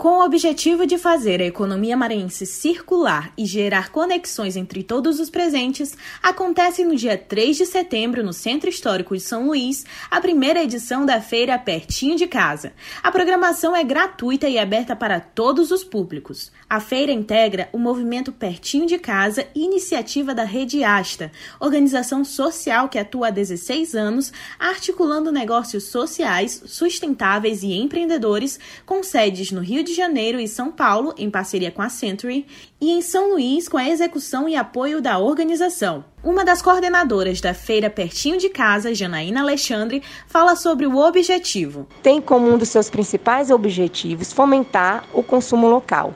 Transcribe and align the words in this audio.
Com 0.00 0.20
o 0.20 0.24
objetivo 0.24 0.86
de 0.86 0.96
fazer 0.96 1.42
a 1.42 1.44
economia 1.44 1.94
maranhense 1.94 2.46
circular 2.46 3.34
e 3.36 3.44
gerar 3.44 3.90
conexões 3.90 4.56
entre 4.56 4.82
todos 4.82 5.20
os 5.20 5.28
presentes, 5.28 5.94
acontece 6.22 6.82
no 6.82 6.96
dia 6.96 7.18
3 7.18 7.58
de 7.58 7.66
setembro, 7.66 8.24
no 8.24 8.32
Centro 8.32 8.70
Histórico 8.70 9.14
de 9.14 9.20
São 9.20 9.48
Luís, 9.48 9.84
a 10.10 10.18
primeira 10.18 10.62
edição 10.62 11.04
da 11.04 11.20
feira 11.20 11.58
Pertinho 11.58 12.16
de 12.16 12.26
Casa. 12.26 12.72
A 13.02 13.12
programação 13.12 13.76
é 13.76 13.84
gratuita 13.84 14.48
e 14.48 14.58
aberta 14.58 14.96
para 14.96 15.20
todos 15.20 15.70
os 15.70 15.84
públicos. 15.84 16.50
A 16.66 16.80
feira 16.80 17.12
integra 17.12 17.68
o 17.70 17.76
movimento 17.78 18.32
Pertinho 18.32 18.86
de 18.86 18.98
Casa, 18.98 19.46
iniciativa 19.54 20.34
da 20.34 20.44
Rede 20.44 20.82
Asta, 20.82 21.30
organização 21.60 22.24
social 22.24 22.88
que 22.88 22.98
atua 22.98 23.28
há 23.28 23.30
16 23.30 23.94
anos, 23.94 24.32
articulando 24.58 25.30
negócios 25.30 25.84
sociais, 25.84 26.62
sustentáveis 26.64 27.62
e 27.62 27.74
empreendedores, 27.74 28.58
com 28.86 29.02
sedes 29.02 29.50
no 29.50 29.60
Rio 29.60 29.84
de 29.84 29.89
de 29.90 29.96
Janeiro 29.96 30.40
e 30.40 30.48
São 30.48 30.70
Paulo, 30.70 31.12
em 31.18 31.28
parceria 31.28 31.70
com 31.70 31.82
a 31.82 31.88
Century, 31.88 32.46
e 32.80 32.90
em 32.92 33.02
São 33.02 33.32
Luís, 33.32 33.68
com 33.68 33.76
a 33.76 33.88
execução 33.88 34.48
e 34.48 34.56
apoio 34.56 35.00
da 35.00 35.18
organização. 35.18 36.04
Uma 36.22 36.44
das 36.44 36.62
coordenadoras 36.62 37.40
da 37.40 37.52
feira 37.52 37.90
Pertinho 37.90 38.38
de 38.38 38.48
Casa, 38.48 38.94
Janaína 38.94 39.40
Alexandre, 39.40 40.02
fala 40.26 40.54
sobre 40.54 40.86
o 40.86 40.96
objetivo. 40.96 41.86
Tem 42.02 42.20
como 42.20 42.48
um 42.50 42.56
dos 42.56 42.68
seus 42.68 42.88
principais 42.88 43.50
objetivos 43.50 44.32
fomentar 44.32 45.04
o 45.12 45.22
consumo 45.22 45.68
local. 45.68 46.14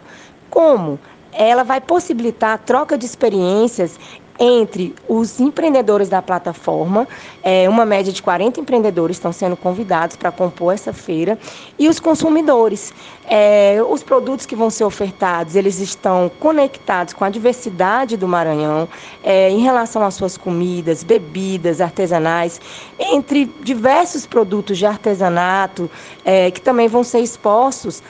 Como? 0.49 0.99
Ela 1.33 1.65
vai 1.65 1.81
possibilitar 1.81 2.53
a 2.53 2.59
troca 2.59 2.97
de 2.97 3.05
experiências 3.05 3.99
entre 4.39 4.95
os 5.09 5.39
empreendedores 5.39 6.09
da 6.09 6.21
plataforma, 6.21 7.07
é, 7.43 7.69
uma 7.69 7.85
média 7.85 8.13
de 8.13 8.23
40 8.23 8.61
empreendedores 8.61 9.17
estão 9.17 9.33
sendo 9.33 9.57
convidados 9.57 10.17
para 10.17 10.33
compor 10.33 10.75
essa 10.75 10.93
feira, 10.93 11.39
e 11.79 11.89
os 11.89 12.01
consumidores. 12.01 12.93
É, 13.27 13.81
os 13.89 14.03
produtos 14.03 14.45
que 14.45 14.55
vão 14.55 14.69
ser 14.69 14.85
ofertados, 14.85 15.57
eles 15.57 15.79
estão 15.79 16.31
conectados 16.39 17.15
com 17.15 17.25
a 17.25 17.31
diversidade 17.31 18.17
do 18.17 18.29
Maranhão, 18.29 18.87
é, 19.23 19.49
em 19.49 19.61
relação 19.61 20.05
às 20.05 20.15
suas 20.15 20.37
comidas, 20.37 21.03
bebidas, 21.03 21.81
artesanais, 21.81 22.61
entre 22.99 23.47
diversos 23.63 24.27
produtos 24.27 24.77
de 24.77 24.85
artesanato 24.85 25.91
é, 26.25 26.51
que 26.51 26.61
também 26.61 26.87
vão 26.87 27.03
ser 27.03 27.21
expostos 27.21 28.03